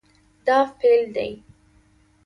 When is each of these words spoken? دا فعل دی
دا 0.45 0.59
فعل 0.79 1.03
دی 1.15 1.31